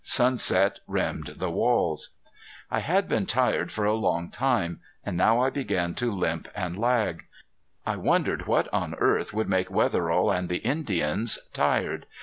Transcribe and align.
Sunset 0.03 0.79
rimmed 0.87 1.35
the 1.37 1.51
walls. 1.51 2.15
I 2.71 2.79
had 2.79 3.07
been 3.07 3.27
tired 3.27 3.71
for 3.71 3.85
a 3.85 3.93
long 3.93 4.31
time 4.31 4.79
and 5.05 5.15
now 5.15 5.39
I 5.39 5.51
began 5.51 5.93
to 5.93 6.11
limp 6.11 6.47
and 6.55 6.75
lag. 6.75 7.23
I 7.85 7.97
wondered 7.97 8.47
what 8.47 8.67
on 8.73 8.95
earth 8.95 9.31
would 9.31 9.47
make 9.47 9.69
Wetherill 9.69 10.31
and 10.31 10.49
the 10.49 10.57
Indians 10.65 11.37
tired. 11.53 12.07